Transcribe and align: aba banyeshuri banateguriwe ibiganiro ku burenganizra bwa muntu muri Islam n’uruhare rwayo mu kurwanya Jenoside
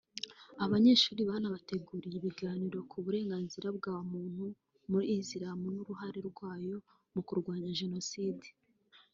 aba 0.63 0.71
banyeshuri 0.73 1.21
banateguriwe 1.29 2.15
ibiganiro 2.19 2.77
ku 2.89 2.97
burenganizra 3.03 3.67
bwa 3.77 3.95
muntu 4.11 4.45
muri 4.89 5.05
Islam 5.21 5.59
n’uruhare 5.75 6.19
rwayo 6.29 6.77
mu 7.13 7.21
kurwanya 7.27 7.69
Jenoside 7.79 8.47